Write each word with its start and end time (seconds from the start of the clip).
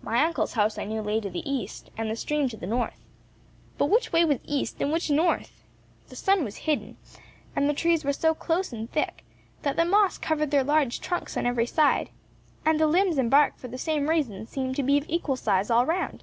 My 0.00 0.22
uncle's 0.24 0.52
house 0.52 0.78
I 0.78 0.84
knew 0.84 1.00
lay 1.00 1.18
to 1.20 1.28
the 1.28 1.42
east, 1.44 1.90
and 1.98 2.08
the 2.08 2.14
stream 2.14 2.48
to 2.50 2.56
the 2.56 2.68
north. 2.68 3.00
But 3.78 3.86
which 3.86 4.12
way 4.12 4.24
was 4.24 4.38
east, 4.44 4.76
and 4.80 4.92
which 4.92 5.10
north? 5.10 5.64
The 6.08 6.14
sun 6.14 6.44
was 6.44 6.54
hidden, 6.70 6.98
and 7.56 7.68
the 7.68 7.74
trees 7.74 8.04
were 8.04 8.12
so 8.12 8.32
close 8.32 8.72
and 8.72 8.88
thick, 8.92 9.24
that 9.62 9.74
the 9.74 9.84
moss 9.84 10.18
covered 10.18 10.52
their 10.52 10.62
large 10.62 11.00
trunks 11.00 11.36
on 11.36 11.46
every 11.46 11.66
side, 11.66 12.10
and 12.64 12.78
the 12.78 12.86
limbs 12.86 13.18
and 13.18 13.28
bark 13.28 13.56
for 13.58 13.66
the 13.66 13.76
same 13.76 14.08
reason 14.08 14.46
seemed 14.46 14.76
to 14.76 14.84
be 14.84 14.98
of 14.98 15.04
equal 15.08 15.34
size 15.34 15.68
all 15.68 15.84
round. 15.84 16.22